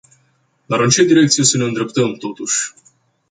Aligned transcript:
Dar 0.65 0.79
în 0.79 0.89
ce 0.89 1.03
direcție 1.03 1.43
să 1.43 1.57
ne 1.57 1.63
îndreptăm 1.63 2.13
totuși? 2.13 2.73